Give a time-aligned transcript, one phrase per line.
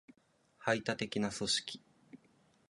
[0.57, 1.79] 排他的な組織